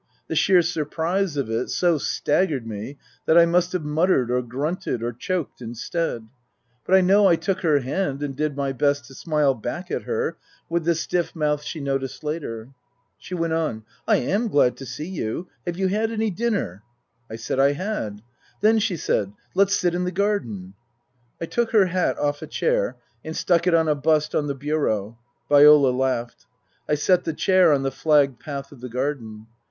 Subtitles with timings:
[0.27, 5.03] The sheer surprise of it so staggered me that I must have muttered or grunted
[5.03, 6.27] or choked instead.
[6.87, 10.01] But I know I took her hand and did my best to smile back at
[10.05, 10.37] her
[10.67, 12.69] with the stiff mouth she noticed later.
[13.19, 15.49] She went on:" I am glad to see you.
[15.67, 16.81] Have you had any dinner?"
[17.31, 18.23] I said I had.'
[18.61, 20.73] Then," she said," let's sit in the garden."
[21.39, 24.55] I took her hat off a chair and stuck it on a bust on the
[24.55, 26.47] bureau (Viola laughed).
[26.89, 29.45] I set the chair on the flagged path of the garden.